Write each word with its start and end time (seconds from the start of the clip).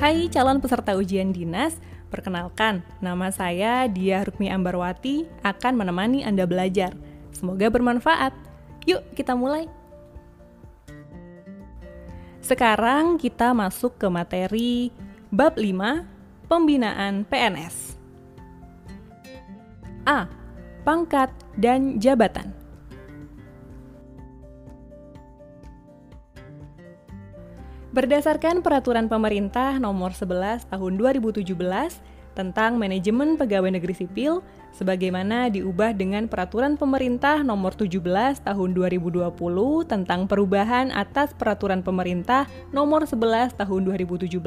Hai 0.00 0.32
calon 0.32 0.64
peserta 0.64 0.96
ujian 0.96 1.28
dinas, 1.28 1.76
perkenalkan, 2.08 2.80
nama 3.04 3.28
saya 3.28 3.84
Dia 3.84 4.24
Rukmi 4.24 4.48
Ambarwati 4.48 5.28
akan 5.44 5.76
menemani 5.76 6.24
Anda 6.24 6.48
belajar. 6.48 6.96
Semoga 7.36 7.68
bermanfaat. 7.68 8.32
Yuk, 8.88 9.04
kita 9.12 9.36
mulai. 9.36 9.68
Sekarang 12.40 13.20
kita 13.20 13.52
masuk 13.52 14.00
ke 14.00 14.08
materi 14.08 14.88
bab 15.28 15.60
5, 15.60 16.48
pembinaan 16.48 17.28
PNS. 17.28 18.00
A. 20.08 20.32
Pangkat 20.80 21.28
dan 21.60 22.00
jabatan. 22.00 22.59
Berdasarkan 27.90 28.62
Peraturan 28.62 29.10
Pemerintah 29.10 29.74
Nomor 29.82 30.14
11 30.14 30.70
Tahun 30.70 30.92
2017 30.94 31.42
tentang 32.38 32.78
Manajemen 32.78 33.34
Pegawai 33.34 33.74
Negeri 33.74 33.98
Sipil, 33.98 34.46
sebagaimana 34.70 35.50
diubah 35.50 35.98
dengan 35.98 36.30
Peraturan 36.30 36.78
Pemerintah 36.78 37.42
Nomor 37.42 37.74
17 37.74 38.46
Tahun 38.46 38.70
2020 38.78 39.34
tentang 39.90 40.30
perubahan 40.30 40.94
atas 40.94 41.34
Peraturan 41.34 41.82
Pemerintah 41.82 42.46
Nomor 42.70 43.10
11 43.10 43.58
Tahun 43.58 43.80
2017 43.82 44.38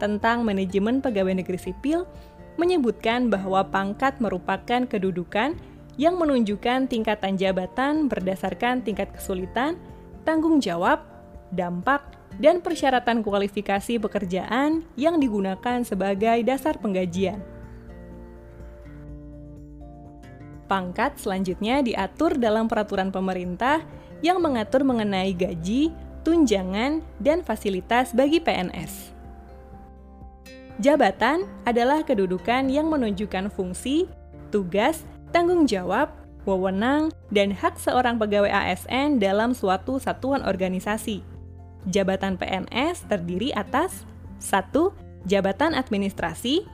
tentang 0.00 0.40
Manajemen 0.40 1.04
Pegawai 1.04 1.36
Negeri 1.36 1.60
Sipil, 1.60 2.08
menyebutkan 2.56 3.28
bahwa 3.28 3.60
pangkat 3.68 4.16
merupakan 4.24 4.88
kedudukan 4.88 5.52
yang 6.00 6.16
menunjukkan 6.16 6.88
tingkatan 6.88 7.36
jabatan 7.36 8.08
berdasarkan 8.08 8.80
tingkat 8.80 9.12
kesulitan, 9.12 9.76
tanggung 10.24 10.64
jawab, 10.64 11.04
dampak, 11.52 12.13
dan 12.38 12.58
persyaratan 12.58 13.22
kualifikasi 13.22 14.02
pekerjaan 14.02 14.82
yang 14.98 15.22
digunakan 15.22 15.82
sebagai 15.86 16.42
dasar 16.42 16.78
penggajian. 16.78 17.38
Pangkat 20.64 21.20
selanjutnya 21.20 21.84
diatur 21.84 22.40
dalam 22.40 22.66
peraturan 22.66 23.12
pemerintah 23.12 23.84
yang 24.24 24.40
mengatur 24.40 24.80
mengenai 24.82 25.36
gaji, 25.36 25.92
tunjangan, 26.24 27.04
dan 27.20 27.44
fasilitas 27.44 28.16
bagi 28.16 28.40
PNS. 28.40 29.12
Jabatan 30.80 31.46
adalah 31.68 32.02
kedudukan 32.02 32.66
yang 32.66 32.90
menunjukkan 32.90 33.52
fungsi, 33.52 34.10
tugas, 34.50 35.06
tanggung 35.30 35.68
jawab, 35.68 36.10
wewenang, 36.48 37.12
dan 37.30 37.54
hak 37.54 37.78
seorang 37.78 38.18
pegawai 38.18 38.50
ASN 38.50 39.22
dalam 39.22 39.54
suatu 39.54 40.02
satuan 40.02 40.42
organisasi 40.42 41.33
jabatan 41.88 42.40
PNS 42.40 43.08
terdiri 43.08 43.52
atas 43.52 44.04
1. 44.40 44.72
Jabatan 45.24 45.72
administrasi 45.72 46.64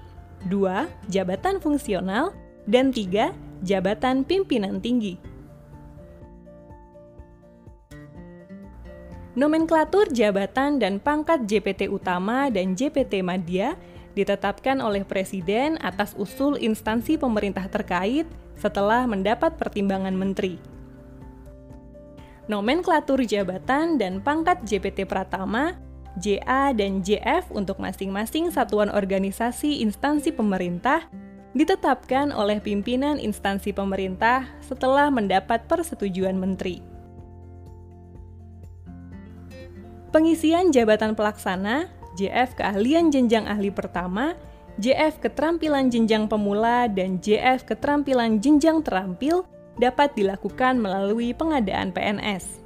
2. 0.47 1.11
Jabatan 1.11 1.62
fungsional 1.62 2.34
dan 2.66 2.91
3. 2.94 3.34
Jabatan 3.62 4.27
pimpinan 4.27 4.81
tinggi. 4.83 5.20
Nomenklatur 9.38 10.11
jabatan 10.11 10.83
dan 10.83 10.98
pangkat 10.98 11.47
JPT 11.47 11.86
utama 11.86 12.50
dan 12.50 12.75
JPT 12.75 13.22
madya 13.22 13.78
ditetapkan 14.19 14.83
oleh 14.83 15.06
Presiden 15.06 15.78
atas 15.78 16.19
usul 16.19 16.58
instansi 16.58 17.14
pemerintah 17.14 17.70
terkait 17.70 18.27
setelah 18.58 19.06
mendapat 19.06 19.55
pertimbangan 19.55 20.12
menteri 20.19 20.58
nomenklatur 22.51 23.23
jabatan 23.23 23.95
dan 23.95 24.19
pangkat 24.19 24.59
JPT 24.67 25.06
Pratama, 25.06 25.79
JA 26.19 26.75
dan 26.75 27.06
JF 27.06 27.55
untuk 27.55 27.79
masing-masing 27.79 28.51
satuan 28.51 28.91
organisasi 28.91 29.79
instansi 29.87 30.34
pemerintah 30.34 31.06
ditetapkan 31.55 32.34
oleh 32.34 32.59
pimpinan 32.59 33.22
instansi 33.22 33.71
pemerintah 33.71 34.50
setelah 34.59 35.06
mendapat 35.10 35.71
persetujuan 35.71 36.34
menteri. 36.34 36.83
Pengisian 40.10 40.75
jabatan 40.75 41.15
pelaksana, 41.15 41.87
JF 42.19 42.59
keahlian 42.59 43.15
jenjang 43.15 43.47
ahli 43.47 43.71
pertama, 43.71 44.34
JF 44.83 45.22
keterampilan 45.22 45.87
jenjang 45.87 46.27
pemula, 46.27 46.91
dan 46.91 47.22
JF 47.22 47.62
keterampilan 47.62 48.43
jenjang 48.43 48.83
terampil 48.83 49.47
dapat 49.80 50.12
dilakukan 50.12 50.76
melalui 50.76 51.32
pengadaan 51.32 51.91
PNS. 51.91 52.60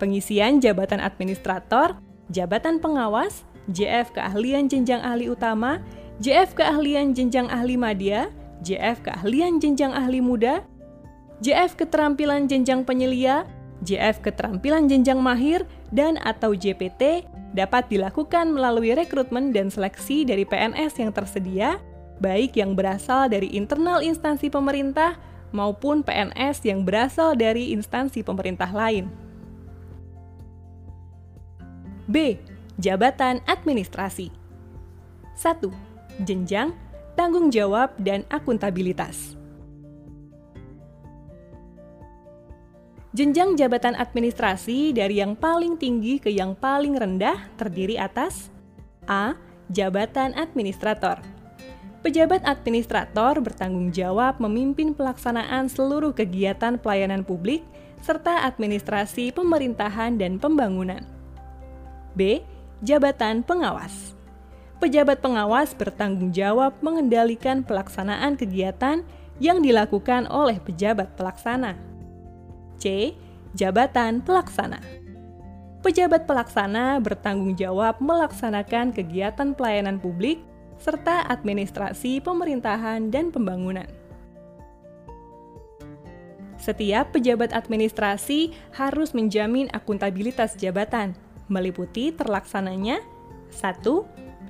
Pengisian 0.00 0.58
jabatan 0.58 1.04
administrator, 1.04 2.00
jabatan 2.32 2.80
pengawas, 2.80 3.44
JF 3.68 4.16
keahlian 4.16 4.66
jenjang 4.72 5.04
ahli 5.04 5.28
utama, 5.28 5.84
JF 6.24 6.56
keahlian 6.56 7.12
jenjang 7.12 7.46
ahli 7.52 7.76
madya, 7.76 8.32
JF 8.64 9.04
keahlian 9.04 9.60
jenjang 9.60 9.92
ahli 9.92 10.24
muda, 10.24 10.64
JF 11.44 11.78
keterampilan 11.78 12.50
jenjang 12.50 12.82
penyelia, 12.82 13.46
JF 13.86 14.24
keterampilan 14.24 14.90
jenjang 14.90 15.22
mahir, 15.22 15.62
dan 15.94 16.18
atau 16.24 16.56
JPT 16.56 17.28
dapat 17.54 17.86
dilakukan 17.86 18.50
melalui 18.50 18.92
rekrutmen 18.92 19.54
dan 19.54 19.70
seleksi 19.70 20.26
dari 20.26 20.42
PNS 20.42 20.98
yang 20.98 21.14
tersedia, 21.14 21.78
baik 22.18 22.58
yang 22.58 22.74
berasal 22.74 23.30
dari 23.30 23.54
internal 23.54 24.02
instansi 24.02 24.50
pemerintah 24.50 25.14
maupun 25.50 26.04
PNS 26.04 26.64
yang 26.64 26.84
berasal 26.84 27.34
dari 27.34 27.72
instansi 27.72 28.20
pemerintah 28.20 28.68
lain. 28.68 29.08
B. 32.08 32.40
Jabatan 32.80 33.44
Administrasi 33.44 34.32
1. 35.36 36.24
Jenjang, 36.24 36.74
tanggung 37.14 37.52
jawab, 37.52 37.94
dan 38.00 38.26
akuntabilitas. 38.32 39.38
Jenjang 43.16 43.56
jabatan 43.58 43.98
administrasi 43.98 44.94
dari 44.94 45.18
yang 45.18 45.34
paling 45.34 45.74
tinggi 45.74 46.20
ke 46.22 46.30
yang 46.30 46.54
paling 46.54 46.94
rendah 46.94 47.50
terdiri 47.58 47.98
atas 47.98 48.52
A. 49.08 49.34
Jabatan 49.68 50.36
administrator 50.36 51.37
Pejabat 52.08 52.40
administrator 52.48 53.36
bertanggung 53.36 53.92
jawab 53.92 54.40
memimpin 54.40 54.96
pelaksanaan 54.96 55.68
seluruh 55.68 56.16
kegiatan 56.16 56.80
pelayanan 56.80 57.20
publik 57.20 57.60
serta 58.00 58.48
administrasi 58.48 59.28
pemerintahan 59.28 60.16
dan 60.16 60.40
pembangunan. 60.40 61.04
B. 62.16 62.40
Jabatan 62.80 63.44
pengawas. 63.44 64.16
Pejabat 64.80 65.20
pengawas 65.20 65.76
bertanggung 65.76 66.32
jawab 66.32 66.80
mengendalikan 66.80 67.60
pelaksanaan 67.60 68.40
kegiatan 68.40 69.04
yang 69.36 69.60
dilakukan 69.60 70.32
oleh 70.32 70.56
pejabat 70.64 71.12
pelaksana. 71.12 71.76
C. 72.80 73.12
Jabatan 73.52 74.24
pelaksana. 74.24 74.80
Pejabat 75.84 76.24
pelaksana 76.24 77.04
bertanggung 77.04 77.52
jawab 77.52 78.00
melaksanakan 78.00 78.96
kegiatan 78.96 79.52
pelayanan 79.52 80.00
publik 80.00 80.40
serta 80.78 81.26
administrasi 81.26 82.22
pemerintahan 82.22 83.10
dan 83.10 83.34
pembangunan. 83.34 83.86
Setiap 86.58 87.14
pejabat 87.14 87.54
administrasi 87.54 88.50
harus 88.74 89.14
menjamin 89.14 89.70
akuntabilitas 89.70 90.58
jabatan, 90.58 91.14
meliputi 91.46 92.10
terlaksananya 92.10 92.98
1. 93.54 93.86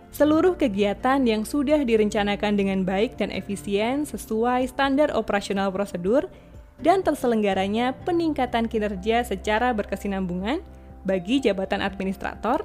Seluruh 0.09 0.57
kegiatan 0.57 1.21
yang 1.21 1.45
sudah 1.45 1.85
direncanakan 1.85 2.57
dengan 2.57 2.81
baik 2.83 3.21
dan 3.21 3.29
efisien 3.29 4.09
sesuai 4.09 4.65
standar 4.73 5.13
operasional 5.13 5.69
prosedur 5.69 6.33
dan 6.81 7.05
terselenggaranya 7.05 7.93
peningkatan 8.09 8.73
kinerja 8.73 9.23
secara 9.29 9.77
berkesinambungan 9.77 10.65
bagi 11.05 11.45
jabatan 11.45 11.85
administrator. 11.85 12.65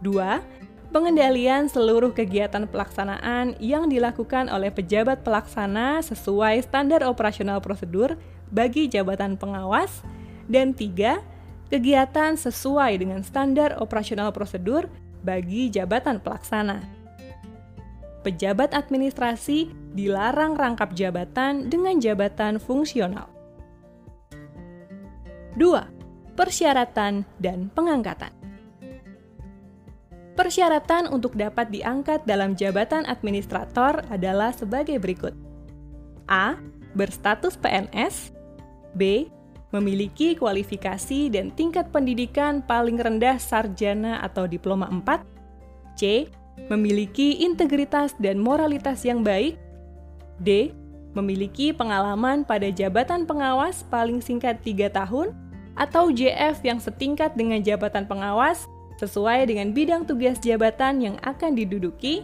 2 0.00 0.73
pengendalian 0.94 1.66
seluruh 1.66 2.14
kegiatan 2.14 2.70
pelaksanaan 2.70 3.58
yang 3.58 3.90
dilakukan 3.90 4.46
oleh 4.46 4.70
pejabat 4.70 5.26
pelaksana 5.26 5.98
sesuai 6.06 6.62
standar 6.62 7.02
operasional 7.02 7.58
prosedur 7.58 8.14
bagi 8.54 8.86
jabatan 8.86 9.34
pengawas, 9.34 10.06
dan 10.46 10.70
tiga, 10.70 11.18
kegiatan 11.66 12.38
sesuai 12.38 13.02
dengan 13.02 13.26
standar 13.26 13.74
operasional 13.82 14.30
prosedur 14.30 14.86
bagi 15.26 15.66
jabatan 15.66 16.22
pelaksana. 16.22 16.78
Pejabat 18.22 18.70
administrasi 18.70 19.74
dilarang 19.98 20.54
rangkap 20.54 20.94
jabatan 20.94 21.66
dengan 21.66 21.98
jabatan 21.98 22.62
fungsional. 22.62 23.26
2. 25.58 26.38
Persyaratan 26.38 27.26
dan 27.42 27.66
pengangkatan. 27.74 28.43
Persyaratan 30.34 31.14
untuk 31.14 31.38
dapat 31.38 31.70
diangkat 31.70 32.26
dalam 32.26 32.58
jabatan 32.58 33.06
administrator 33.06 34.02
adalah 34.10 34.50
sebagai 34.50 34.98
berikut. 34.98 35.30
A. 36.26 36.58
Berstatus 36.98 37.54
PNS 37.54 38.34
B. 38.98 39.30
Memiliki 39.70 40.38
kualifikasi 40.38 41.30
dan 41.30 41.50
tingkat 41.54 41.90
pendidikan 41.90 42.62
paling 42.62 42.98
rendah 42.98 43.38
sarjana 43.38 44.22
atau 44.26 44.46
diploma 44.50 44.90
4 44.90 45.22
C. 45.94 46.26
Memiliki 46.66 47.42
integritas 47.42 48.14
dan 48.18 48.38
moralitas 48.42 49.06
yang 49.06 49.22
baik. 49.22 49.54
D. 50.42 50.74
Memiliki 51.14 51.70
pengalaman 51.70 52.42
pada 52.42 52.74
jabatan 52.74 53.22
pengawas 53.22 53.86
paling 53.86 54.18
singkat 54.18 54.58
3 54.66 54.90
tahun 54.90 55.30
atau 55.78 56.10
JF 56.10 56.58
yang 56.66 56.82
setingkat 56.82 57.34
dengan 57.38 57.62
jabatan 57.62 58.06
pengawas 58.06 58.66
sesuai 58.98 59.50
dengan 59.50 59.74
bidang 59.74 60.06
tugas 60.06 60.38
jabatan 60.38 61.02
yang 61.02 61.16
akan 61.22 61.58
diduduki. 61.58 62.22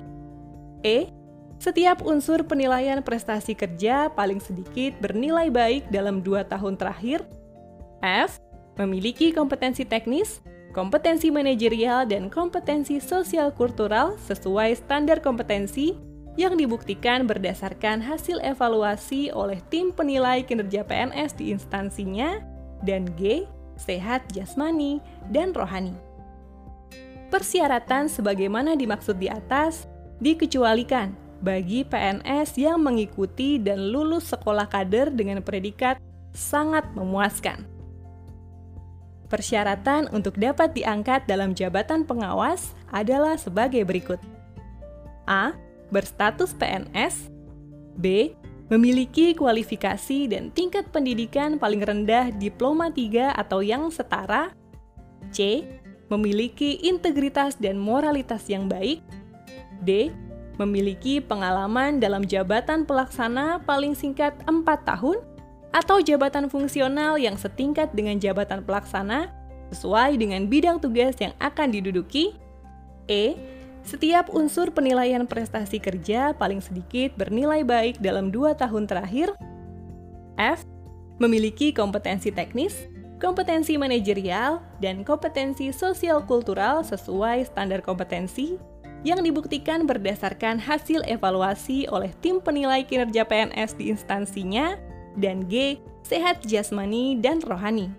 E. 0.86 1.10
Setiap 1.60 2.00
unsur 2.08 2.40
penilaian 2.48 3.04
prestasi 3.04 3.52
kerja 3.52 4.08
paling 4.16 4.40
sedikit 4.40 4.96
bernilai 5.04 5.52
baik 5.52 5.92
dalam 5.92 6.24
dua 6.24 6.46
tahun 6.48 6.80
terakhir. 6.80 7.20
F. 8.00 8.40
Memiliki 8.80 9.28
kompetensi 9.28 9.84
teknis, 9.84 10.40
kompetensi 10.72 11.28
manajerial, 11.28 12.08
dan 12.08 12.32
kompetensi 12.32 12.96
sosial 12.96 13.52
kultural 13.52 14.16
sesuai 14.24 14.72
standar 14.80 15.20
kompetensi 15.20 15.92
yang 16.40 16.56
dibuktikan 16.56 17.28
berdasarkan 17.28 18.00
hasil 18.00 18.40
evaluasi 18.40 19.28
oleh 19.28 19.60
tim 19.68 19.92
penilai 19.92 20.40
kinerja 20.40 20.80
PNS 20.88 21.36
di 21.36 21.52
instansinya. 21.52 22.40
Dan 22.80 23.04
G. 23.20 23.44
Sehat 23.76 24.24
jasmani 24.32 25.04
dan 25.28 25.52
rohani. 25.52 26.09
Persyaratan 27.30 28.10
sebagaimana 28.10 28.74
dimaksud 28.74 29.14
di 29.22 29.30
atas 29.30 29.86
dikecualikan 30.18 31.14
bagi 31.40 31.86
PNS 31.86 32.58
yang 32.58 32.82
mengikuti 32.82 33.56
dan 33.56 33.94
lulus 33.94 34.34
sekolah 34.34 34.66
kader 34.66 35.14
dengan 35.14 35.40
predikat 35.40 35.96
sangat 36.34 36.84
memuaskan. 36.92 37.64
Persyaratan 39.30 40.10
untuk 40.10 40.34
dapat 40.36 40.74
diangkat 40.74 41.24
dalam 41.30 41.54
jabatan 41.54 42.02
pengawas 42.02 42.74
adalah 42.90 43.38
sebagai 43.38 43.86
berikut: 43.86 44.18
A. 45.30 45.54
Berstatus 45.94 46.50
PNS, 46.54 47.30
B. 47.94 48.34
Memiliki 48.70 49.34
kualifikasi 49.34 50.30
dan 50.30 50.54
tingkat 50.54 50.86
pendidikan 50.94 51.58
paling 51.58 51.82
rendah 51.82 52.30
diploma 52.38 52.86
3 52.86 53.34
atau 53.34 53.66
yang 53.66 53.90
setara, 53.90 54.54
C 55.34 55.66
memiliki 56.10 56.82
integritas 56.82 57.54
dan 57.56 57.78
moralitas 57.78 58.44
yang 58.50 58.66
baik. 58.66 59.00
D. 59.80 60.10
Memiliki 60.60 61.24
pengalaman 61.24 62.02
dalam 62.02 62.26
jabatan 62.26 62.84
pelaksana 62.84 63.64
paling 63.64 63.96
singkat 63.96 64.36
4 64.44 64.60
tahun 64.84 65.24
atau 65.70 66.02
jabatan 66.02 66.50
fungsional 66.50 67.16
yang 67.16 67.38
setingkat 67.38 67.94
dengan 67.94 68.18
jabatan 68.18 68.60
pelaksana 68.66 69.30
sesuai 69.70 70.18
dengan 70.18 70.50
bidang 70.50 70.82
tugas 70.82 71.16
yang 71.22 71.32
akan 71.38 71.70
diduduki. 71.70 72.34
E. 73.06 73.38
Setiap 73.80 74.28
unsur 74.36 74.68
penilaian 74.74 75.24
prestasi 75.24 75.80
kerja 75.80 76.36
paling 76.36 76.60
sedikit 76.60 77.16
bernilai 77.16 77.64
baik 77.64 77.96
dalam 78.02 78.28
dua 78.28 78.52
tahun 78.52 78.84
terakhir. 78.84 79.32
F. 80.36 80.66
Memiliki 81.16 81.72
kompetensi 81.72 82.32
teknis, 82.32 82.89
kompetensi 83.20 83.76
manajerial, 83.76 84.64
dan 84.80 85.04
kompetensi 85.04 85.70
sosial 85.70 86.24
kultural 86.24 86.80
sesuai 86.80 87.46
standar 87.46 87.84
kompetensi 87.84 88.56
yang 89.04 89.20
dibuktikan 89.20 89.84
berdasarkan 89.84 90.60
hasil 90.60 91.04
evaluasi 91.04 91.88
oleh 91.88 92.12
tim 92.24 92.40
penilai 92.40 92.84
kinerja 92.84 93.28
PNS 93.28 93.76
di 93.76 93.92
instansinya, 93.92 94.74
dan 95.20 95.44
G. 95.46 95.76
Sehat 96.00 96.42
jasmani 96.42 97.20
dan 97.20 97.44
rohani. 97.44 97.92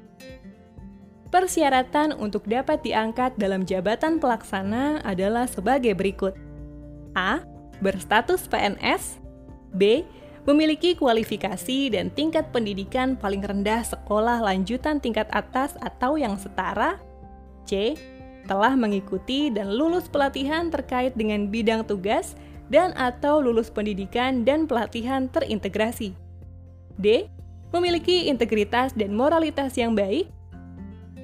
Persyaratan 1.31 2.11
untuk 2.19 2.43
dapat 2.43 2.83
diangkat 2.83 3.39
dalam 3.39 3.63
jabatan 3.63 4.19
pelaksana 4.19 4.99
adalah 5.07 5.47
sebagai 5.47 5.95
berikut: 5.95 6.35
A. 7.15 7.39
Berstatus 7.79 8.45
PNS, 8.45 9.17
B 9.73 10.05
memiliki 10.45 10.97
kualifikasi 10.97 11.93
dan 11.93 12.09
tingkat 12.09 12.49
pendidikan 12.49 13.13
paling 13.13 13.45
rendah 13.45 13.85
sekolah 13.85 14.41
lanjutan 14.41 14.97
tingkat 14.97 15.29
atas 15.29 15.77
atau 15.81 16.17
yang 16.17 16.37
setara. 16.37 16.97
C. 17.69 17.93
Telah 18.49 18.73
mengikuti 18.73 19.53
dan 19.53 19.69
lulus 19.69 20.09
pelatihan 20.09 20.73
terkait 20.73 21.13
dengan 21.13 21.45
bidang 21.45 21.85
tugas 21.85 22.33
dan 22.73 22.89
atau 22.97 23.37
lulus 23.37 23.69
pendidikan 23.69 24.41
dan 24.41 24.65
pelatihan 24.65 25.29
terintegrasi. 25.29 26.17
D. 26.97 27.29
Memiliki 27.71 28.27
integritas 28.27 28.91
dan 28.97 29.13
moralitas 29.13 29.77
yang 29.77 29.93
baik. 29.93 30.27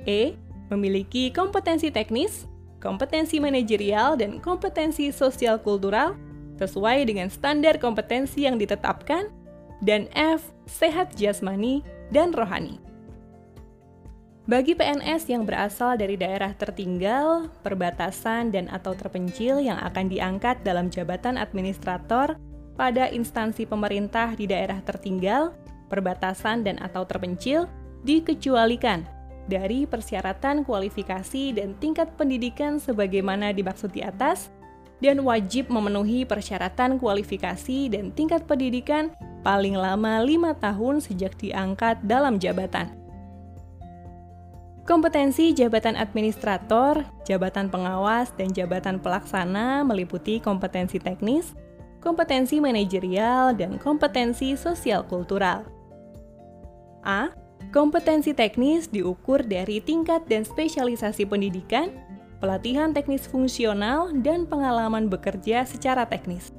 E. 0.05 0.37
Memiliki 0.69 1.33
kompetensi 1.33 1.89
teknis, 1.89 2.45
kompetensi 2.77 3.41
manajerial, 3.41 4.15
dan 4.19 4.39
kompetensi 4.39 5.09
sosial 5.11 5.59
kultural 5.59 6.15
sesuai 6.57 7.07
dengan 7.07 7.29
standar 7.29 7.77
kompetensi 7.77 8.45
yang 8.45 8.57
ditetapkan, 8.57 9.29
dan 9.81 10.09
F. 10.17 10.41
Sehat 10.65 11.13
jasmani 11.15 11.85
dan 12.09 12.33
rohani. 12.33 12.81
Bagi 14.47 14.79
PNS 14.79 15.27
yang 15.27 15.43
berasal 15.43 15.99
dari 15.99 16.15
daerah 16.15 16.55
tertinggal, 16.55 17.51
perbatasan, 17.67 18.47
dan 18.55 18.71
atau 18.71 18.95
terpencil 18.95 19.59
yang 19.59 19.75
akan 19.83 20.07
diangkat 20.07 20.63
dalam 20.63 20.87
jabatan 20.87 21.35
administrator 21.35 22.39
pada 22.79 23.11
instansi 23.11 23.67
pemerintah 23.67 24.39
di 24.39 24.47
daerah 24.47 24.79
tertinggal, 24.87 25.51
perbatasan, 25.91 26.63
dan 26.63 26.79
atau 26.79 27.03
terpencil 27.03 27.67
dikecualikan 28.07 29.03
dari 29.51 29.83
persyaratan 29.83 30.63
kualifikasi 30.63 31.51
dan 31.51 31.75
tingkat 31.83 32.07
pendidikan 32.15 32.79
sebagaimana 32.79 33.51
dimaksud 33.51 33.91
di 33.91 33.99
atas 33.99 34.47
dan 34.97 35.21
wajib 35.21 35.69
memenuhi 35.69 36.25
persyaratan 36.25 36.97
kualifikasi 36.97 37.93
dan 37.93 38.09
tingkat 38.13 38.45
pendidikan 38.49 39.13
paling 39.45 39.77
lama 39.77 40.21
lima 40.25 40.57
tahun 40.57 40.99
sejak 40.99 41.37
diangkat 41.37 42.01
dalam 42.05 42.41
jabatan. 42.41 42.97
Kompetensi 44.87 45.51
jabatan 45.51 45.99
administrator, 45.99 47.03
jabatan 47.27 47.67
pengawas, 47.67 48.31
dan 48.39 48.55
jabatan 48.55 49.03
pelaksana 49.03 49.83
meliputi 49.83 50.39
kompetensi 50.39 50.95
teknis, 50.95 51.51
kompetensi 51.99 52.63
manajerial, 52.63 53.51
dan 53.51 53.75
kompetensi 53.83 54.55
sosial 54.55 55.03
kultural. 55.03 55.67
A. 57.03 57.35
Kompetensi 57.75 58.31
teknis 58.31 58.87
diukur 58.87 59.43
dari 59.43 59.83
tingkat 59.83 60.23
dan 60.31 60.47
spesialisasi 60.47 61.27
pendidikan, 61.27 61.91
pelatihan 62.37 62.93
teknis 62.93 63.25
fungsional, 63.25 64.13
dan 64.21 64.45
pengalaman 64.45 65.09
bekerja 65.09 65.65
secara 65.65 66.05
teknis. 66.05 66.53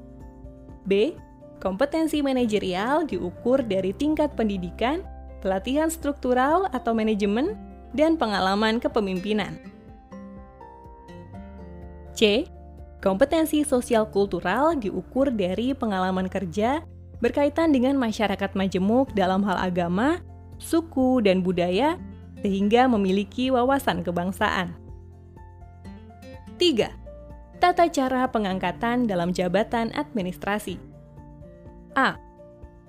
B. 0.89 1.15
Kompetensi 1.59 2.23
manajerial 2.23 3.07
diukur 3.07 3.67
dari 3.67 3.91
tingkat 3.91 4.35
pendidikan, 4.39 5.03
pelatihan 5.43 5.91
struktural 5.91 6.71
atau 6.71 6.95
manajemen, 6.95 7.59
dan 7.97 8.15
pengalaman 8.15 8.79
kepemimpinan. 8.79 9.59
C. 12.15 12.47
Kompetensi 12.99 13.63
sosial 13.63 14.11
kultural 14.11 14.75
diukur 14.75 15.31
dari 15.31 15.71
pengalaman 15.71 16.27
kerja 16.27 16.83
berkaitan 17.23 17.71
dengan 17.71 17.95
masyarakat 17.95 18.59
majemuk 18.59 19.15
dalam 19.15 19.47
hal 19.47 19.55
agama, 19.59 20.19
suku, 20.59 21.23
dan 21.23 21.43
budaya, 21.47 21.95
sehingga 22.43 22.91
memiliki 22.91 23.51
wawasan 23.55 24.03
kebangsaan. 24.03 24.88
3. 26.59 26.91
Tata 27.63 27.87
cara 27.87 28.27
pengangkatan 28.27 29.07
dalam 29.07 29.31
jabatan 29.31 29.95
administrasi. 29.95 30.83
A. 31.95 32.19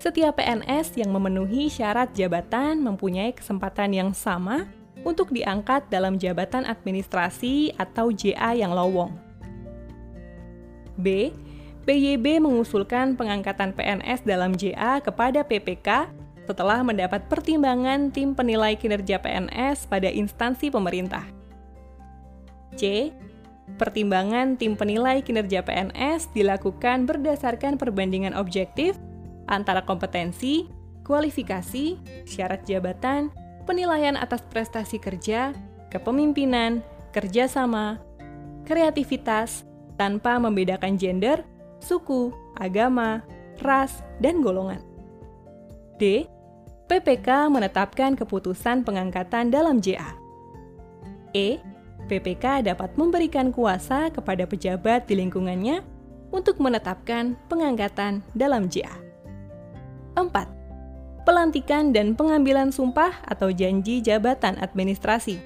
Setiap 0.02 0.42
PNS 0.42 0.98
yang 0.98 1.14
memenuhi 1.14 1.70
syarat 1.70 2.10
jabatan 2.18 2.82
mempunyai 2.82 3.30
kesempatan 3.30 3.94
yang 3.94 4.12
sama 4.18 4.66
untuk 5.06 5.30
diangkat 5.30 5.86
dalam 5.94 6.18
jabatan 6.18 6.66
administrasi 6.66 7.78
atau 7.78 8.10
JA 8.10 8.58
yang 8.58 8.74
lowong. 8.74 9.14
B. 10.98 11.30
PYB 11.86 12.42
mengusulkan 12.42 13.16
pengangkatan 13.16 13.74
PNS 13.78 14.26
dalam 14.26 14.58
JA 14.58 14.98
kepada 15.00 15.46
PPK 15.46 16.10
setelah 16.50 16.82
mendapat 16.82 17.30
pertimbangan 17.30 18.10
tim 18.10 18.34
penilai 18.34 18.74
kinerja 18.74 19.22
PNS 19.22 19.86
pada 19.86 20.10
instansi 20.10 20.74
pemerintah. 20.74 21.24
C. 22.74 23.14
Pertimbangan 23.78 24.58
tim 24.58 24.74
penilai 24.80 25.22
kinerja 25.22 25.64
PNS 25.64 26.32
dilakukan 26.34 27.06
berdasarkan 27.06 27.78
perbandingan 27.78 28.34
objektif 28.36 28.96
antara 29.46 29.84
kompetensi, 29.84 30.68
kualifikasi, 31.06 32.00
syarat 32.26 32.66
jabatan, 32.66 33.30
penilaian 33.70 34.18
atas 34.18 34.42
prestasi 34.50 34.98
kerja, 34.98 35.54
kepemimpinan, 35.94 36.82
kerjasama, 37.14 38.02
kreativitas, 38.66 39.66
tanpa 40.00 40.40
membedakan 40.40 40.96
gender, 40.96 41.44
suku, 41.84 42.32
agama, 42.56 43.26
ras, 43.60 44.00
dan 44.24 44.40
golongan. 44.40 44.80
D. 46.00 46.26
PPK 46.88 47.52
menetapkan 47.52 48.18
keputusan 48.18 48.82
pengangkatan 48.82 49.54
dalam 49.54 49.78
JA. 49.84 50.16
E 51.36 51.62
PPK 52.10 52.66
dapat 52.66 52.98
memberikan 52.98 53.54
kuasa 53.54 54.10
kepada 54.10 54.50
pejabat 54.50 55.06
di 55.06 55.22
lingkungannya 55.22 55.86
untuk 56.34 56.58
menetapkan 56.58 57.38
pengangkatan 57.46 58.26
dalam 58.34 58.66
JA. 58.66 58.92
4. 60.18 60.26
Pelantikan 61.24 61.94
dan 61.94 62.18
pengambilan 62.18 62.74
sumpah 62.74 63.22
atau 63.30 63.54
janji 63.54 64.02
jabatan 64.02 64.58
administrasi. 64.58 65.38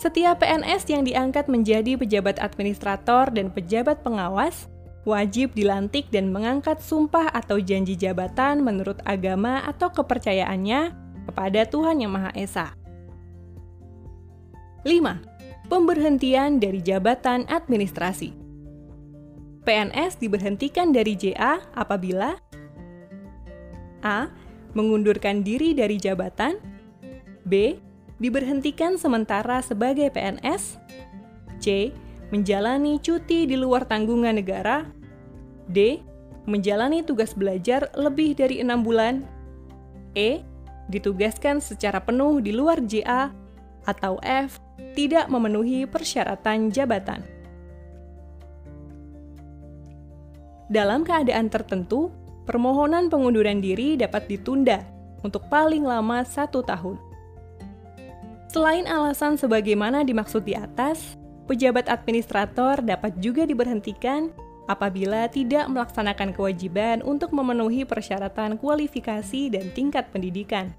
Setiap 0.00 0.42
PNS 0.42 0.88
yang 0.88 1.04
diangkat 1.04 1.46
menjadi 1.46 1.94
pejabat 1.94 2.40
administrator 2.42 3.30
dan 3.30 3.52
pejabat 3.52 4.02
pengawas 4.02 4.66
wajib 5.06 5.54
dilantik 5.54 6.10
dan 6.10 6.30
mengangkat 6.30 6.78
sumpah 6.82 7.30
atau 7.30 7.58
janji 7.58 7.94
jabatan 7.94 8.62
menurut 8.62 8.98
agama 9.06 9.62
atau 9.66 9.90
kepercayaannya 9.90 10.94
kepada 11.30 11.60
Tuhan 11.66 12.02
Yang 12.02 12.12
Maha 12.14 12.30
Esa. 12.34 12.81
5. 14.82 15.70
Pemberhentian 15.70 16.58
dari 16.58 16.82
jabatan 16.82 17.46
administrasi. 17.46 18.34
PNS 19.62 20.18
diberhentikan 20.18 20.90
dari 20.90 21.14
JA 21.14 21.62
apabila 21.78 22.34
A. 24.02 24.26
Mengundurkan 24.74 25.46
diri 25.46 25.70
dari 25.70 26.02
jabatan 26.02 26.58
B. 27.46 27.78
Diberhentikan 28.18 28.98
sementara 28.98 29.62
sebagai 29.62 30.10
PNS 30.10 30.82
C. 31.62 31.94
Menjalani 32.34 32.98
cuti 32.98 33.46
di 33.46 33.54
luar 33.54 33.86
tanggungan 33.86 34.34
negara 34.34 34.90
D. 35.70 36.02
Menjalani 36.50 37.06
tugas 37.06 37.38
belajar 37.38 37.86
lebih 37.94 38.34
dari 38.34 38.58
enam 38.58 38.82
bulan 38.82 39.22
E. 40.18 40.42
Ditugaskan 40.90 41.62
secara 41.62 42.02
penuh 42.02 42.42
di 42.42 42.50
luar 42.50 42.82
JA 42.82 43.30
atau 43.86 44.18
F 44.22 44.61
tidak 44.92 45.28
memenuhi 45.32 45.88
persyaratan 45.88 46.68
jabatan. 46.72 47.24
Dalam 50.72 51.04
keadaan 51.04 51.52
tertentu, 51.52 52.08
permohonan 52.48 53.12
pengunduran 53.12 53.60
diri 53.60 54.00
dapat 54.00 54.24
ditunda 54.24 54.80
untuk 55.20 55.44
paling 55.52 55.84
lama 55.84 56.24
satu 56.24 56.64
tahun. 56.64 56.96
Selain 58.52 58.84
alasan 58.84 59.40
sebagaimana 59.40 60.04
dimaksud 60.04 60.44
di 60.44 60.52
atas, 60.52 61.16
pejabat 61.48 61.88
administrator 61.88 62.80
dapat 62.84 63.16
juga 63.20 63.48
diberhentikan 63.48 64.32
apabila 64.68 65.28
tidak 65.28 65.68
melaksanakan 65.68 66.32
kewajiban 66.36 67.00
untuk 67.04 67.32
memenuhi 67.32 67.84
persyaratan 67.84 68.60
kualifikasi 68.60 69.52
dan 69.52 69.68
tingkat 69.72 70.08
pendidikan. 70.12 70.72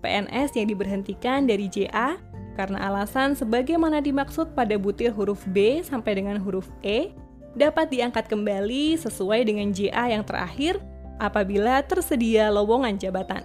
PNS 0.00 0.56
yang 0.56 0.68
diberhentikan 0.72 1.44
dari 1.44 1.68
JA 1.68 2.16
karena 2.58 2.90
alasan 2.90 3.38
sebagaimana 3.38 4.02
dimaksud 4.02 4.52
pada 4.54 4.74
butir 4.76 5.14
huruf 5.14 5.46
B 5.48 5.80
sampai 5.80 6.18
dengan 6.18 6.36
huruf 6.42 6.66
E 6.82 7.14
dapat 7.54 7.90
diangkat 7.90 8.30
kembali 8.30 8.98
sesuai 8.98 9.46
dengan 9.46 9.74
JA 9.74 10.14
yang 10.14 10.22
terakhir 10.22 10.78
apabila 11.18 11.82
tersedia 11.82 12.48
lowongan 12.48 12.96
jabatan. 12.96 13.42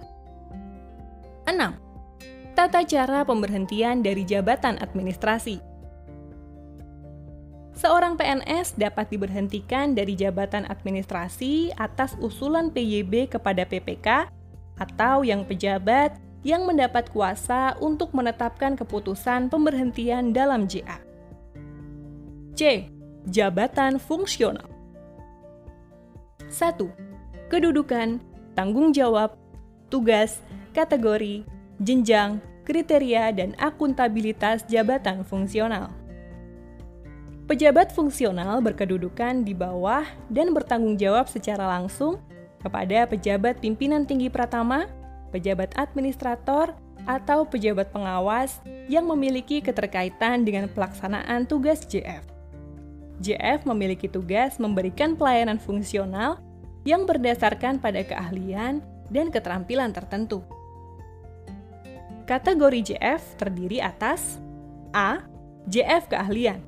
6. 1.46 1.86
Tata 2.56 2.80
cara 2.88 3.20
pemberhentian 3.22 4.00
dari 4.00 4.24
jabatan 4.24 4.80
administrasi. 4.80 5.60
Seorang 7.76 8.16
PNS 8.16 8.80
dapat 8.80 9.12
diberhentikan 9.12 9.92
dari 9.92 10.16
jabatan 10.16 10.64
administrasi 10.64 11.76
atas 11.76 12.16
usulan 12.24 12.72
PYB 12.72 13.28
kepada 13.28 13.68
PPK 13.68 14.32
atau 14.80 15.20
yang 15.28 15.44
pejabat 15.44 16.16
yang 16.42 16.68
mendapat 16.68 17.08
kuasa 17.12 17.78
untuk 17.80 18.12
menetapkan 18.12 18.76
keputusan 18.76 19.48
pemberhentian 19.48 20.34
dalam 20.34 20.68
JA. 20.68 21.00
C. 22.56 22.88
Jabatan 23.26 23.98
fungsional 23.98 24.76
1. 26.46 27.50
Kedudukan, 27.50 28.22
tanggung 28.54 28.94
jawab, 28.94 29.34
tugas, 29.90 30.40
kategori, 30.72 31.42
jenjang, 31.82 32.38
kriteria, 32.66 33.34
dan 33.34 33.52
akuntabilitas 33.58 34.66
jabatan 34.66 35.22
fungsional. 35.26 35.92
Pejabat 37.46 37.94
fungsional 37.94 38.58
berkedudukan 38.58 39.46
di 39.46 39.54
bawah 39.54 40.02
dan 40.26 40.50
bertanggung 40.50 40.98
jawab 40.98 41.30
secara 41.30 41.62
langsung 41.78 42.18
kepada 42.58 43.06
pejabat 43.06 43.62
pimpinan 43.62 44.02
tinggi 44.02 44.26
pratama 44.26 44.90
pejabat 45.30 45.74
administrator, 45.76 46.74
atau 47.06 47.46
pejabat 47.46 47.92
pengawas 47.94 48.58
yang 48.90 49.06
memiliki 49.06 49.62
keterkaitan 49.62 50.42
dengan 50.42 50.66
pelaksanaan 50.66 51.46
tugas 51.46 51.86
JF. 51.86 52.24
JF 53.22 53.64
memiliki 53.64 54.10
tugas 54.10 54.58
memberikan 54.60 55.16
pelayanan 55.16 55.56
fungsional 55.56 56.42
yang 56.84 57.08
berdasarkan 57.08 57.80
pada 57.80 58.04
keahlian 58.04 58.82
dan 59.08 59.30
keterampilan 59.32 59.94
tertentu. 59.94 60.42
Kategori 62.26 62.94
JF 62.94 63.22
terdiri 63.38 63.78
atas 63.78 64.42
A. 64.90 65.22
JF 65.70 66.10
keahlian. 66.10 66.58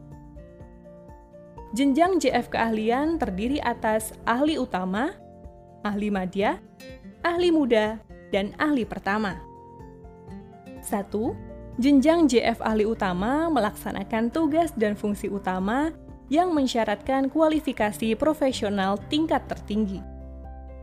Jenjang 1.74 2.16
JF 2.16 2.48
keahlian 2.48 3.20
terdiri 3.20 3.60
atas 3.60 4.16
ahli 4.24 4.56
utama, 4.56 5.12
ahli 5.84 6.08
madya, 6.08 6.62
ahli 7.20 7.52
muda, 7.52 8.00
dan 8.35 8.52
ahli 8.61 8.85
pertama. 8.85 9.40
1. 10.85 11.08
Jenjang 11.78 12.26
JF 12.26 12.58
ahli 12.58 12.82
utama 12.82 13.47
melaksanakan 13.52 14.35
tugas 14.35 14.75
dan 14.75 14.99
fungsi 14.99 15.30
utama 15.30 15.94
yang 16.26 16.52
mensyaratkan 16.52 17.32
kualifikasi 17.32 18.18
profesional 18.18 18.99
tingkat 19.08 19.47
tertinggi. 19.49 20.02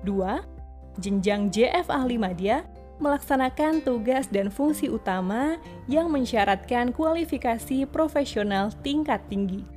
2. 0.07 1.01
Jenjang 1.01 1.51
JF 1.51 1.91
ahli 1.91 2.15
madya 2.15 2.63
melaksanakan 3.03 3.83
tugas 3.83 4.31
dan 4.31 4.47
fungsi 4.47 4.87
utama 4.87 5.59
yang 5.91 6.07
mensyaratkan 6.07 6.95
kualifikasi 6.95 7.83
profesional 7.91 8.71
tingkat 8.81 9.19
tinggi. 9.27 9.67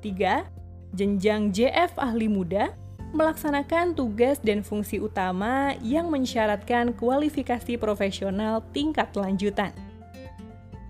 3. 0.00 0.46
Jenjang 0.94 1.50
JF 1.50 1.98
ahli 1.98 2.30
muda 2.30 2.70
melaksanakan 3.10 3.98
tugas 3.98 4.38
dan 4.40 4.62
fungsi 4.62 5.02
utama 5.02 5.74
yang 5.82 6.08
mensyaratkan 6.08 6.94
kualifikasi 6.94 7.76
profesional 7.76 8.62
tingkat 8.70 9.10
lanjutan. 9.18 9.74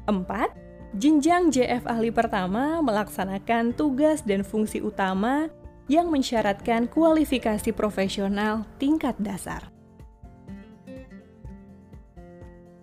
4. 0.04 0.20
Jenjang 0.98 1.54
JF 1.54 1.86
ahli 1.86 2.10
pertama 2.10 2.82
melaksanakan 2.82 3.72
tugas 3.78 4.26
dan 4.26 4.42
fungsi 4.42 4.82
utama 4.82 5.46
yang 5.86 6.10
mensyaratkan 6.10 6.90
kualifikasi 6.90 7.70
profesional 7.70 8.66
tingkat 8.78 9.14
dasar. 9.22 9.70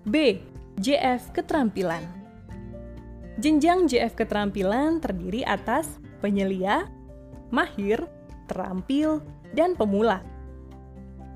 B. 0.08 0.40
JF 0.80 1.36
keterampilan. 1.36 2.00
Jenjang 3.38 3.92
JF 3.92 4.16
keterampilan 4.16 5.04
terdiri 5.04 5.44
atas 5.44 6.00
penyelia, 6.24 6.88
mahir, 7.52 8.08
terampil, 8.48 9.22
dan 9.54 9.76
pemula. 9.76 10.24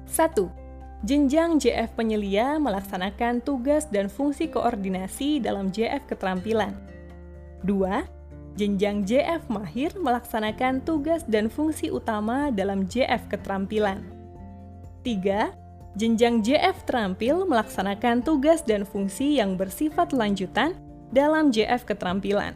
1. 0.08 0.48
Jenjang 1.02 1.58
JF 1.58 1.98
penyelia 1.98 2.62
melaksanakan 2.62 3.42
tugas 3.42 3.90
dan 3.90 4.06
fungsi 4.06 4.46
koordinasi 4.52 5.42
dalam 5.42 5.74
JF 5.74 6.06
keterampilan. 6.06 6.78
2. 7.66 8.06
Jenjang 8.60 9.08
JF 9.08 9.48
mahir 9.48 9.96
melaksanakan 9.96 10.84
tugas 10.84 11.24
dan 11.26 11.48
fungsi 11.48 11.88
utama 11.88 12.52
dalam 12.52 12.86
JF 12.86 13.32
keterampilan. 13.32 14.04
3. 15.02 15.98
Jenjang 15.98 16.46
JF 16.46 16.86
terampil 16.86 17.50
melaksanakan 17.50 18.24
tugas 18.24 18.62
dan 18.64 18.86
fungsi 18.86 19.42
yang 19.42 19.58
bersifat 19.58 20.14
lanjutan 20.14 20.78
dalam 21.10 21.50
JF 21.50 21.84
keterampilan. 21.84 22.54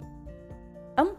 4. 0.95 1.09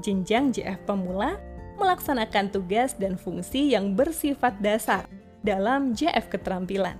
Jenjang 0.00 0.54
JF 0.54 0.78
pemula 0.88 1.36
melaksanakan 1.82 2.54
tugas 2.54 2.94
dan 2.94 3.18
fungsi 3.18 3.74
yang 3.74 3.98
bersifat 3.98 4.54
dasar 4.62 5.10
dalam 5.42 5.90
JF 5.98 6.30
keterampilan. 6.30 6.94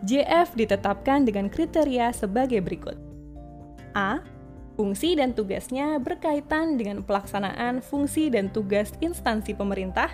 JF 0.00 0.56
ditetapkan 0.56 1.28
dengan 1.28 1.52
kriteria 1.52 2.16
sebagai 2.16 2.64
berikut. 2.64 2.96
A. 3.92 4.24
Fungsi 4.80 5.12
dan 5.12 5.36
tugasnya 5.36 6.00
berkaitan 6.00 6.80
dengan 6.80 7.04
pelaksanaan 7.04 7.84
fungsi 7.84 8.32
dan 8.32 8.48
tugas 8.48 8.96
instansi 9.04 9.52
pemerintah. 9.52 10.08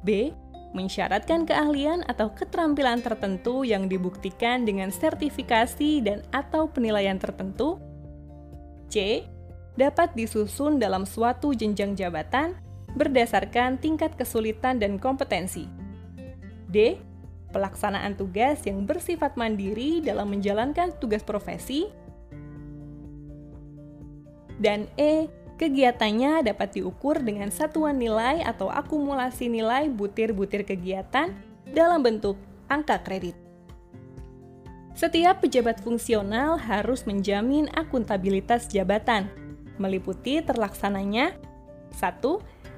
B. 0.00 0.32
Mensyaratkan 0.72 1.44
keahlian 1.44 2.08
atau 2.08 2.32
keterampilan 2.32 3.04
tertentu 3.04 3.68
yang 3.68 3.84
dibuktikan 3.84 4.64
dengan 4.64 4.88
sertifikasi 4.88 6.00
dan 6.00 6.24
atau 6.32 6.64
penilaian 6.72 7.20
tertentu. 7.20 7.76
C 8.88 9.28
dapat 9.76 10.16
disusun 10.16 10.80
dalam 10.80 11.04
suatu 11.04 11.52
jenjang 11.52 11.94
jabatan 11.94 12.56
berdasarkan 12.96 13.76
tingkat 13.76 14.16
kesulitan 14.16 14.80
dan 14.80 14.96
kompetensi. 14.96 15.68
D. 16.66 16.96
Pelaksanaan 17.52 18.16
tugas 18.18 18.64
yang 18.64 18.88
bersifat 18.88 19.36
mandiri 19.36 20.00
dalam 20.02 20.32
menjalankan 20.32 20.96
tugas 20.98 21.22
profesi. 21.22 21.86
Dan 24.56 24.88
E. 24.96 25.28
Kegiatannya 25.56 26.44
dapat 26.44 26.76
diukur 26.76 27.16
dengan 27.24 27.48
satuan 27.48 27.96
nilai 27.96 28.44
atau 28.44 28.68
akumulasi 28.68 29.48
nilai 29.48 29.88
butir-butir 29.88 30.68
kegiatan 30.68 31.32
dalam 31.72 32.04
bentuk 32.04 32.36
angka 32.68 33.00
kredit. 33.00 33.32
Setiap 34.92 35.40
pejabat 35.40 35.80
fungsional 35.80 36.60
harus 36.60 37.08
menjamin 37.08 37.72
akuntabilitas 37.72 38.68
jabatan, 38.68 39.32
meliputi 39.76 40.40
terlaksananya 40.44 41.36
1. 41.96 42.22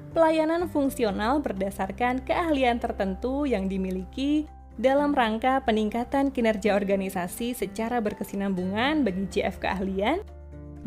Pelayanan 0.09 0.65
fungsional 0.71 1.37
berdasarkan 1.43 2.25
keahlian 2.25 2.81
tertentu 2.81 3.45
yang 3.45 3.69
dimiliki 3.69 4.49
dalam 4.79 5.11
rangka 5.11 5.61
peningkatan 5.67 6.31
kinerja 6.31 6.73
organisasi 6.73 7.51
secara 7.53 7.99
berkesinambungan 7.99 9.03
bagi 9.03 9.27
JF 9.27 9.59
keahlian, 9.61 10.23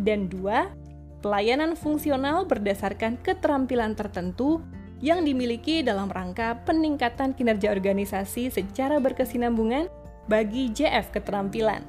dan 0.00 0.32
dua, 0.32 0.72
pelayanan 1.20 1.76
fungsional 1.76 2.48
berdasarkan 2.48 3.20
keterampilan 3.20 3.92
tertentu 3.92 4.64
yang 5.04 5.26
dimiliki 5.26 5.84
dalam 5.84 6.08
rangka 6.08 6.62
peningkatan 6.64 7.34
kinerja 7.34 7.74
organisasi 7.74 8.48
secara 8.48 8.96
berkesinambungan 9.02 9.92
bagi 10.26 10.70
JF 10.70 11.12
keterampilan. 11.12 11.84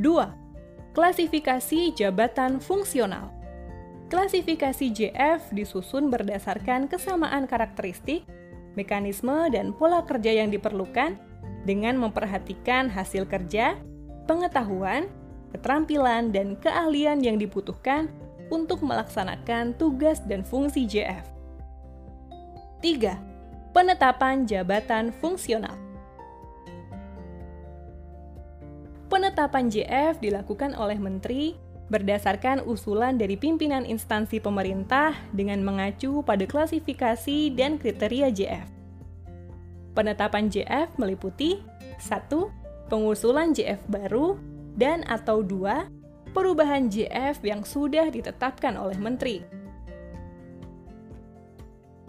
2. 0.00 0.39
Klasifikasi 0.92 1.94
jabatan 1.94 2.58
fungsional. 2.58 3.30
Klasifikasi 4.10 4.90
JF 4.90 5.54
disusun 5.54 6.10
berdasarkan 6.10 6.90
kesamaan 6.90 7.46
karakteristik 7.46 8.26
mekanisme, 8.78 9.50
dan 9.50 9.74
pola 9.74 10.02
kerja 10.06 10.42
yang 10.42 10.50
diperlukan 10.52 11.18
dengan 11.66 11.98
memperhatikan 11.98 12.88
hasil 12.90 13.26
kerja, 13.26 13.76
pengetahuan, 14.24 15.10
keterampilan, 15.54 16.30
dan 16.30 16.54
keahlian 16.58 17.20
yang 17.20 17.36
dibutuhkan 17.36 18.10
untuk 18.50 18.82
melaksanakan 18.82 19.74
tugas 19.78 20.22
dan 20.26 20.42
fungsi 20.42 20.86
JF. 20.86 21.26
3. 22.82 23.76
Penetapan 23.76 24.48
jabatan 24.48 25.14
fungsional. 25.20 25.89
Penetapan 29.10 29.66
JF 29.66 30.22
dilakukan 30.22 30.78
oleh 30.78 30.94
menteri 30.94 31.58
berdasarkan 31.90 32.62
usulan 32.62 33.18
dari 33.18 33.34
pimpinan 33.34 33.82
instansi 33.82 34.38
pemerintah 34.38 35.18
dengan 35.34 35.58
mengacu 35.66 36.22
pada 36.22 36.46
klasifikasi 36.46 37.50
dan 37.58 37.74
kriteria 37.74 38.30
JF. 38.30 38.70
Penetapan 39.98 40.46
JF 40.46 40.94
meliputi 40.94 41.58
1. 41.98 42.30
Pengusulan 42.86 43.50
JF 43.50 43.82
baru 43.90 44.38
dan 44.78 45.02
atau 45.10 45.42
2. 45.42 46.30
Perubahan 46.30 46.86
JF 46.86 47.42
yang 47.42 47.66
sudah 47.66 48.06
ditetapkan 48.14 48.78
oleh 48.78 48.94
menteri. 48.94 49.42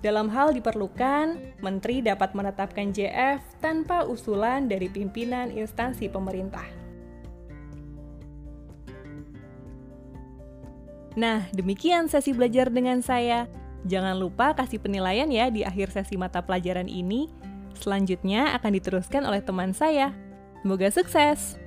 Dalam 0.05 0.29
hal 0.29 0.53
diperlukan, 0.53 1.57
menteri 1.65 2.05
dapat 2.05 2.37
menetapkan 2.37 2.93
JF 2.93 3.41
tanpa 3.57 4.05
usulan 4.05 4.69
dari 4.69 4.85
pimpinan 4.85 5.49
instansi 5.49 6.05
pemerintah. 6.05 6.80
Nah, 11.13 11.45
demikian 11.53 12.09
sesi 12.09 12.33
belajar 12.33 12.73
dengan 12.73 13.03
saya. 13.03 13.45
Jangan 13.85 14.17
lupa 14.17 14.57
kasih 14.57 14.81
penilaian 14.81 15.29
ya 15.29 15.53
di 15.53 15.61
akhir 15.61 15.93
sesi 15.93 16.17
mata 16.17 16.41
pelajaran 16.41 16.89
ini. 16.89 17.29
Selanjutnya 17.77 18.53
akan 18.57 18.71
diteruskan 18.77 19.25
oleh 19.25 19.41
teman 19.41 19.73
saya. 19.73 20.13
Semoga 20.61 20.89
sukses! 20.89 21.60